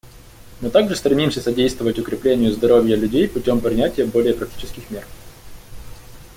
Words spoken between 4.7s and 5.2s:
мер.